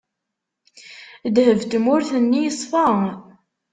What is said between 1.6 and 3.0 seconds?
n tmurt-nni yeṣfa.